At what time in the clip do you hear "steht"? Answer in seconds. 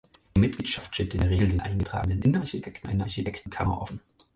0.95-1.13